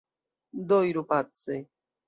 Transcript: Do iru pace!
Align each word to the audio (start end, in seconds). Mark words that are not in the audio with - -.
Do 0.69 0.79
iru 0.89 1.03
pace! 1.11 1.55